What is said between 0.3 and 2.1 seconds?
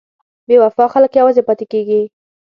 بې وفا خلک یوازې پاتې کېږي.